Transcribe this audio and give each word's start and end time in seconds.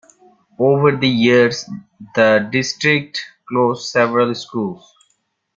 Over 0.57 0.97
the 0.97 1.07
years, 1.07 1.69
the 2.15 2.49
district 2.51 3.23
closed 3.47 3.87
several 3.87 4.33
schools. 4.33 4.91